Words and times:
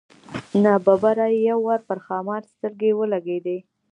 نا 0.63 0.73
ببره 0.85 1.25
یې 1.33 1.39
یو 1.49 1.59
وار 1.65 1.81
پر 1.87 1.97
ښامار 2.05 2.41
سترګې 2.53 2.91
ولګېدې. 2.95 3.57